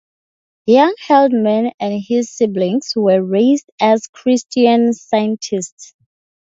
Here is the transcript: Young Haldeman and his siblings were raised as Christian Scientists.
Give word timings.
Young 0.65 0.95
Haldeman 1.07 1.73
and 1.79 2.01
his 2.01 2.31
siblings 2.31 2.93
were 2.95 3.21
raised 3.21 3.69
as 3.79 4.07
Christian 4.07 4.93
Scientists. 4.93 5.93